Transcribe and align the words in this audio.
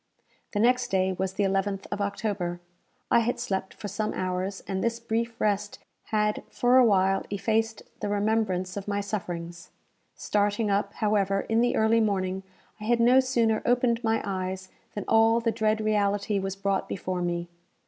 The 0.53 0.59
next 0.59 0.87
day 0.87 1.13
was 1.13 1.33
the 1.33 1.43
11th 1.43 1.85
of 1.91 2.01
October. 2.01 2.59
I 3.11 3.19
had 3.19 3.39
slept 3.39 3.75
for 3.75 3.87
some 3.87 4.15
hours, 4.15 4.63
and 4.67 4.83
this 4.83 4.99
brief 4.99 5.39
rest 5.39 5.77
had 6.05 6.41
for 6.49 6.77
awhile 6.79 7.23
effaced 7.29 7.83
the 7.99 8.09
remembrance 8.09 8.75
of 8.75 8.87
my 8.87 8.99
sufferings. 8.99 9.69
Starting 10.15 10.71
up, 10.71 10.93
however, 10.95 11.41
in 11.41 11.61
the 11.61 11.75
early 11.75 11.99
morning, 11.99 12.41
I 12.79 12.85
had 12.85 12.99
no 12.99 13.19
sooner 13.19 13.61
opened 13.63 14.03
my 14.03 14.23
eyes 14.25 14.69
than 14.95 15.05
all 15.07 15.39
the 15.39 15.51
dread 15.51 15.79
reality 15.81 16.39
was 16.39 16.55
brought 16.55 16.89
before 16.89 17.21
me. 17.21 17.47